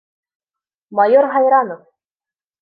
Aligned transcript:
Майор 1.01 1.29
һайранов! 1.35 1.85